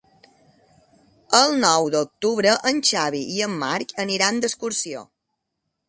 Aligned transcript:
El 1.41 1.53
nou 1.65 1.91
d'octubre 1.97 2.55
en 2.73 2.81
Xavi 2.91 3.23
i 3.37 3.47
en 3.49 3.55
Marc 3.65 3.95
aniran 4.07 4.45
d'excursió. 4.47 5.07